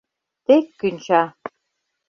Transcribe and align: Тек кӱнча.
Тек 0.45 0.65
кӱнча. 0.79 1.21